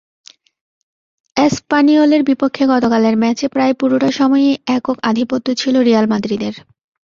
[1.35, 6.55] এসপানিওলের বিপক্ষে গতকালের ম্যাচে প্রায় পুরোটা সময়ই একক আধিপত্য ছিল রিয়াল মাদ্রিদের।